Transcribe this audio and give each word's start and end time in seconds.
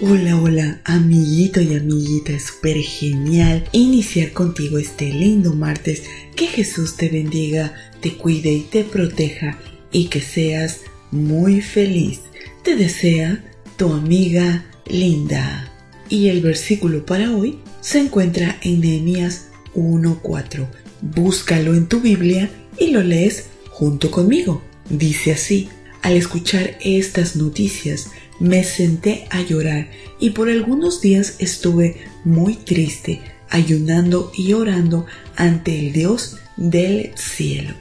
Hola, 0.00 0.40
hola, 0.40 0.80
amiguito 0.84 1.60
y 1.60 1.74
amiguita, 1.74 2.30
es 2.30 2.44
súper 2.44 2.76
genial 2.76 3.68
iniciar 3.72 4.32
contigo 4.32 4.78
este 4.78 5.12
lindo 5.12 5.54
martes. 5.54 6.04
Que 6.36 6.46
Jesús 6.46 6.96
te 6.96 7.08
bendiga, 7.08 7.74
te 8.00 8.16
cuide 8.16 8.52
y 8.52 8.60
te 8.60 8.84
proteja 8.84 9.58
y 9.90 10.06
que 10.06 10.20
seas 10.20 10.82
muy 11.10 11.62
feliz. 11.62 12.20
Te 12.62 12.76
desea 12.76 13.44
tu 13.76 13.92
amiga 13.92 14.66
Linda. 14.86 15.72
Y 16.08 16.28
el 16.28 16.42
versículo 16.42 17.04
para 17.04 17.34
hoy 17.34 17.58
se 17.80 17.98
encuentra 17.98 18.56
en 18.62 18.82
Nehemías 18.82 19.48
1.4. 19.74 20.64
Búscalo 21.02 21.74
en 21.74 21.88
tu 21.88 22.00
Biblia 22.00 22.48
y 22.78 22.92
lo 22.92 23.02
lees 23.02 23.46
junto 23.68 24.12
conmigo. 24.12 24.62
Dice 24.88 25.32
así, 25.32 25.68
al 26.02 26.16
escuchar 26.16 26.76
estas 26.80 27.36
noticias, 27.36 28.10
me 28.40 28.64
senté 28.64 29.26
a 29.30 29.42
llorar 29.42 29.88
y 30.20 30.30
por 30.30 30.48
algunos 30.48 31.00
días 31.00 31.36
estuve 31.38 31.96
muy 32.24 32.54
triste, 32.54 33.20
ayunando 33.50 34.30
y 34.36 34.52
orando 34.52 35.06
ante 35.36 35.78
el 35.78 35.92
Dios 35.92 36.38
del 36.56 37.12
cielo. 37.16 37.74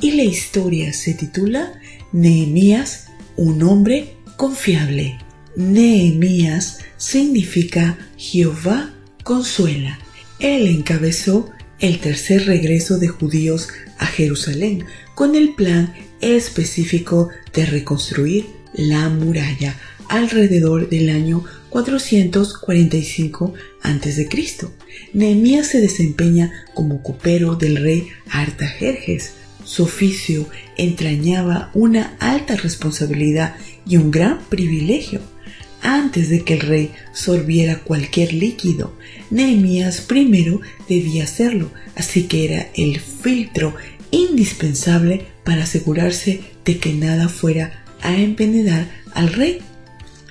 Y 0.00 0.12
la 0.12 0.24
historia 0.24 0.92
se 0.92 1.14
titula 1.14 1.80
Nehemías, 2.12 3.08
un 3.36 3.62
hombre 3.62 4.14
confiable. 4.36 5.18
Nehemías 5.56 6.78
significa 6.96 7.98
Jehová 8.16 8.92
consuela. 9.22 9.98
Él 10.38 10.66
encabezó 10.66 11.50
el 11.78 11.98
tercer 11.98 12.46
regreso 12.46 12.98
de 12.98 13.08
judíos 13.08 13.68
a 13.98 14.06
Jerusalén 14.06 14.84
con 15.14 15.36
el 15.36 15.54
plan 15.54 15.94
específico 16.22 17.28
de 17.52 17.66
reconstruir 17.66 18.46
la 18.72 19.10
muralla 19.10 19.76
alrededor 20.08 20.88
del 20.88 21.10
año 21.10 21.44
445 21.68 23.54
a.C. 23.82 24.28
Nehemías 25.12 25.66
se 25.68 25.80
desempeña 25.80 26.52
como 26.74 27.02
copero 27.02 27.56
del 27.56 27.76
rey 27.76 28.08
Artajerjes. 28.30 29.32
Su 29.64 29.84
oficio 29.84 30.48
entrañaba 30.76 31.70
una 31.74 32.16
alta 32.18 32.56
responsabilidad 32.56 33.56
y 33.86 33.96
un 33.96 34.10
gran 34.10 34.40
privilegio. 34.48 35.20
Antes 35.80 36.28
de 36.28 36.44
que 36.44 36.54
el 36.54 36.60
rey 36.60 36.92
sorbiera 37.12 37.80
cualquier 37.80 38.32
líquido, 38.34 38.94
Nehemías 39.30 40.00
primero 40.00 40.60
debía 40.88 41.24
hacerlo, 41.24 41.70
así 41.96 42.24
que 42.24 42.44
era 42.44 42.68
el 42.76 43.00
filtro 43.00 43.74
indispensable 44.10 45.31
para 45.44 45.64
asegurarse 45.64 46.40
de 46.64 46.78
que 46.78 46.92
nada 46.92 47.28
fuera 47.28 47.84
a 48.00 48.16
envenenar 48.16 48.88
al 49.14 49.32
rey. 49.32 49.60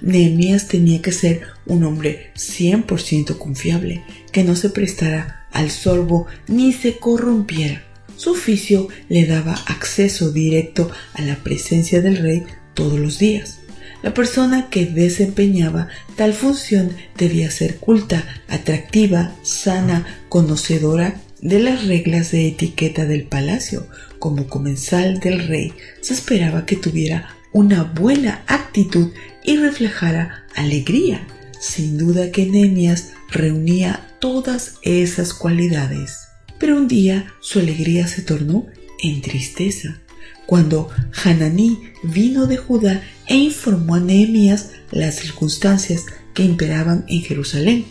Nehemías 0.01 0.67
tenía 0.67 1.01
que 1.01 1.11
ser 1.11 1.41
un 1.65 1.83
hombre 1.83 2.31
100% 2.35 3.37
confiable, 3.37 4.03
que 4.31 4.43
no 4.43 4.55
se 4.55 4.69
prestara 4.69 5.47
al 5.51 5.69
sorbo 5.69 6.27
ni 6.47 6.73
se 6.73 6.97
corrompiera. 6.97 7.83
Su 8.15 8.31
oficio 8.31 8.87
le 9.09 9.25
daba 9.25 9.53
acceso 9.65 10.31
directo 10.31 10.91
a 11.13 11.21
la 11.21 11.37
presencia 11.37 12.01
del 12.01 12.17
rey 12.17 12.43
todos 12.73 12.99
los 12.99 13.19
días. 13.19 13.59
La 14.03 14.13
persona 14.13 14.69
que 14.69 14.85
desempeñaba 14.85 15.87
tal 16.15 16.33
función 16.33 16.91
debía 17.17 17.51
ser 17.51 17.77
culta, 17.77 18.25
atractiva, 18.47 19.35
sana, 19.43 20.05
conocedora 20.29 21.21
de 21.41 21.59
las 21.59 21.85
reglas 21.85 22.31
de 22.31 22.47
etiqueta 22.47 23.05
del 23.05 23.23
palacio. 23.23 23.87
Como 24.21 24.45
comensal 24.45 25.19
del 25.19 25.47
rey, 25.47 25.73
se 26.01 26.13
esperaba 26.13 26.67
que 26.67 26.75
tuviera 26.75 27.35
una 27.53 27.81
buena 27.81 28.43
actitud 28.45 29.09
y 29.43 29.57
reflejara 29.57 30.45
alegría. 30.55 31.25
Sin 31.59 31.97
duda 31.97 32.29
que 32.29 32.45
Nehemías 32.45 33.13
reunía 33.31 34.15
todas 34.19 34.75
esas 34.83 35.33
cualidades. 35.33 36.27
Pero 36.59 36.77
un 36.77 36.87
día 36.87 37.33
su 37.39 37.57
alegría 37.57 38.05
se 38.05 38.21
tornó 38.21 38.67
en 39.01 39.21
tristeza. 39.21 39.99
Cuando 40.45 40.91
Hananí 41.23 41.79
vino 42.03 42.45
de 42.45 42.57
Judá 42.57 43.01
e 43.25 43.37
informó 43.37 43.95
a 43.95 43.99
Nehemías 43.99 44.69
las 44.91 45.15
circunstancias 45.15 46.05
que 46.35 46.43
imperaban 46.43 47.05
en 47.07 47.23
Jerusalén, 47.23 47.85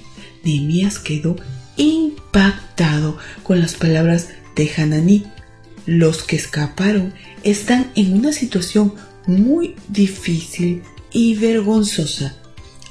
Nehemías 0.45 1.01
quedó 1.01 1.35
impactado 1.77 3.19
con 3.43 3.61
las 3.61 3.75
palabras 3.75 4.29
de 4.55 4.71
Hananí. 4.77 5.27
Los 5.91 6.23
que 6.23 6.37
escaparon 6.37 7.13
están 7.43 7.91
en 7.97 8.15
una 8.15 8.33
situación 8.33 8.95
muy 9.27 9.75
difícil 9.89 10.85
y 11.11 11.35
vergonzosa. 11.35 12.37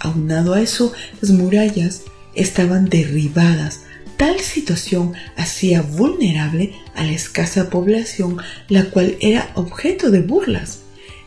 Aunado 0.01 0.53
a 0.53 0.61
eso, 0.61 0.91
las 1.21 1.31
murallas 1.31 2.01
estaban 2.35 2.89
derribadas. 2.89 3.83
Tal 4.17 4.41
situación 4.41 5.13
hacía 5.37 5.81
vulnerable 5.81 6.73
a 6.93 7.05
la 7.05 7.13
escasa 7.13 7.69
población, 7.69 8.35
la 8.67 8.89
cual 8.89 9.15
era 9.21 9.49
objeto 9.55 10.11
de 10.11 10.19
burlas. 10.19 10.79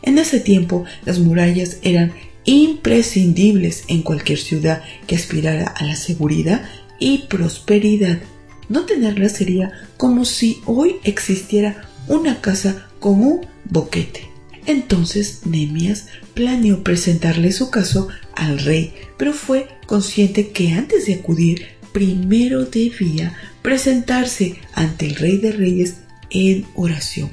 En 0.03 0.19
ese 0.19 0.39
tiempo, 0.39 0.85
las 1.05 1.17
murallas 1.17 1.77
eran 1.81 2.13
imprescindibles 2.45 3.85
en 3.87 4.03
cualquier 4.03 4.37
ciudad 4.37 4.83
que 5.07 5.15
aspirara 5.15 5.69
a 5.69 5.85
la 5.85 5.95
seguridad 5.95 6.69
y 6.99 7.23
prosperidad. 7.29 8.19
No 8.69 8.85
tenerlas 8.85 9.33
sería 9.33 9.71
como 9.97 10.25
si 10.25 10.61
hoy 10.65 10.95
existiera 11.03 11.89
una 12.07 12.41
casa 12.41 12.87
con 12.99 13.21
un 13.21 13.41
boquete. 13.65 14.29
Entonces 14.65 15.41
Nehemías 15.45 16.07
planeó 16.33 16.83
presentarle 16.83 17.51
su 17.51 17.69
caso 17.69 18.07
al 18.35 18.59
rey, 18.59 18.93
pero 19.17 19.33
fue 19.33 19.67
consciente 19.85 20.49
que 20.49 20.71
antes 20.73 21.05
de 21.05 21.15
acudir 21.15 21.67
primero 21.91 22.65
debía 22.65 23.35
presentarse 23.61 24.55
ante 24.73 25.05
el 25.05 25.15
rey 25.15 25.37
de 25.37 25.51
reyes 25.51 25.95
en 26.29 26.65
oración. 26.75 27.29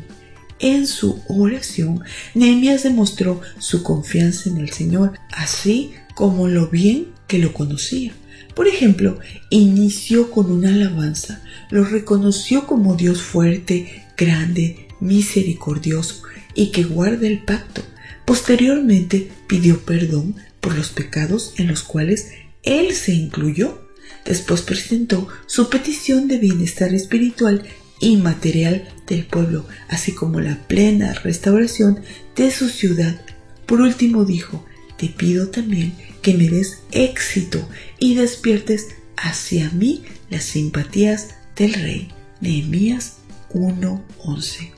En 0.59 0.87
su 0.87 1.23
oración, 1.29 2.03
Nehemías 2.35 2.83
demostró 2.83 3.41
su 3.59 3.83
confianza 3.83 4.51
en 4.51 4.59
el 4.59 4.71
Señor, 4.71 5.19
así 5.33 5.93
como 6.15 6.49
lo 6.49 6.69
bien 6.69 7.07
que 7.27 7.39
lo 7.39 7.55
conocía. 7.55 8.13
Por 8.55 8.69
ejemplo, 8.69 9.19
inició 9.49 10.31
con 10.31 10.51
una 10.51 10.75
alabanza, 10.75 11.43
lo 11.71 11.85
reconoció 11.85 12.67
como 12.67 12.97
Dios 12.97 13.23
fuerte, 13.23 14.05
grande, 14.17 14.89
misericordioso 15.01 16.23
y 16.55 16.73
que 16.73 16.85
guarda 16.85 17.27
el 17.27 17.41
pacto. 17.41 17.83
Posteriormente 18.25 19.31
pidió 19.47 19.81
perdón 19.81 20.37
por 20.61 20.77
los 20.77 20.91
pecados 20.91 21.55
en 21.57 21.69
los 21.69 21.83
cuales 21.83 22.29
él 22.63 22.93
se 22.93 23.13
incluyó. 23.13 23.89
Después 24.25 24.63
presentó 24.63 25.29
su 25.47 25.71
petición 25.71 26.29
de 26.29 26.39
bienestar 26.39 26.93
espiritual 26.95 27.65
y 28.01 28.17
material 28.17 28.89
del 29.07 29.25
pueblo, 29.27 29.67
así 29.89 30.13
como 30.13 30.41
la 30.41 30.57
plena 30.67 31.15
restauración 31.15 32.01
de 32.37 32.51
su 32.51 32.69
ciudad. 32.69 33.21
Por 33.67 33.81
último 33.81 34.25
dijo, 34.25 34.65
te 35.01 35.09
pido 35.09 35.49
también 35.49 35.95
que 36.21 36.35
me 36.35 36.51
des 36.51 36.83
éxito 36.93 37.67
y 37.99 38.17
despiertes 38.17 38.89
hacia 39.17 39.71
mí 39.71 40.03
las 40.29 40.45
simpatías 40.45 41.29
del 41.57 41.73
rey. 41.73 42.09
Nehemías 42.43 43.17
1:11. 43.49 44.73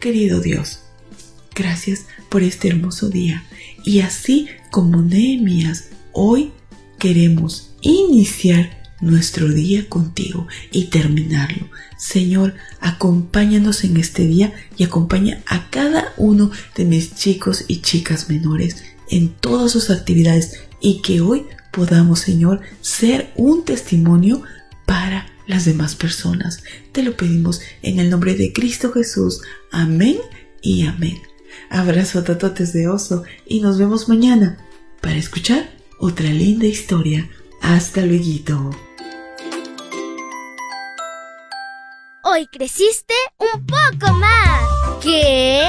Querido 0.00 0.40
Dios, 0.40 0.80
Gracias 1.54 2.06
por 2.28 2.42
este 2.42 2.68
hermoso 2.68 3.08
día. 3.08 3.44
Y 3.84 4.00
así 4.00 4.48
como 4.70 5.02
Nehemías, 5.02 5.90
hoy 6.12 6.50
queremos 6.98 7.74
iniciar 7.82 8.82
nuestro 9.00 9.48
día 9.48 9.88
contigo 9.88 10.48
y 10.70 10.86
terminarlo. 10.86 11.68
Señor, 11.98 12.54
acompáñanos 12.80 13.84
en 13.84 13.96
este 13.98 14.26
día 14.26 14.54
y 14.76 14.84
acompaña 14.84 15.42
a 15.46 15.68
cada 15.70 16.14
uno 16.16 16.50
de 16.74 16.84
mis 16.84 17.14
chicos 17.14 17.64
y 17.68 17.82
chicas 17.82 18.28
menores 18.28 18.82
en 19.12 19.28
todas 19.28 19.70
sus 19.70 19.90
actividades 19.90 20.58
y 20.80 21.02
que 21.02 21.20
hoy 21.20 21.46
podamos, 21.70 22.20
Señor, 22.20 22.62
ser 22.80 23.30
un 23.36 23.64
testimonio 23.64 24.42
para 24.86 25.26
las 25.46 25.66
demás 25.66 25.94
personas. 25.94 26.64
Te 26.92 27.02
lo 27.02 27.14
pedimos 27.14 27.60
en 27.82 28.00
el 28.00 28.08
nombre 28.08 28.34
de 28.34 28.52
Cristo 28.52 28.90
Jesús. 28.90 29.42
Amén 29.70 30.16
y 30.62 30.86
amén. 30.86 31.20
Abrazo 31.68 32.24
tatotes 32.24 32.72
de 32.72 32.88
oso 32.88 33.24
y 33.46 33.60
nos 33.60 33.78
vemos 33.78 34.08
mañana 34.08 34.56
para 35.02 35.16
escuchar 35.16 35.70
otra 35.98 36.30
linda 36.30 36.66
historia. 36.66 37.28
Hasta 37.60 38.00
luego. 38.06 38.70
Hoy 42.24 42.46
creciste 42.50 43.14
un 43.38 43.66
poco 43.66 44.14
más. 44.14 45.02
¿Qué? 45.02 45.68